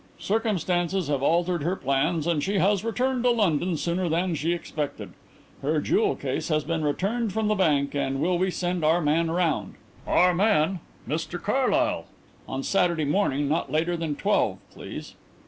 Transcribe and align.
Circumstances 0.17 1.09
have 1.09 1.21
altered 1.21 1.61
her 1.61 1.75
plans 1.75 2.25
and 2.25 2.43
she 2.43 2.57
has 2.57 2.83
returned 2.83 3.23
to 3.23 3.29
London 3.29 3.77
sooner 3.77 4.09
than 4.09 4.33
she 4.33 4.51
expected. 4.51 5.11
Her 5.61 5.79
jewel 5.79 6.15
case 6.15 6.47
has 6.47 6.63
been 6.63 6.83
returned 6.83 7.31
from 7.33 7.47
the 7.47 7.53
bank, 7.53 7.93
and 7.93 8.19
will 8.19 8.39
we 8.39 8.49
send 8.49 8.83
our 8.83 8.99
man 8.99 9.29
round 9.29 9.75
'our 10.07 10.33
man,' 10.33 10.79
Mr 11.07 11.39
Carlyle! 11.39 12.05
on 12.47 12.63
Saturday 12.63 13.05
morning 13.05 13.47
not 13.47 13.71
later 13.71 13.95
than 13.95 14.15
twelve, 14.15 14.57
please." 14.73 15.13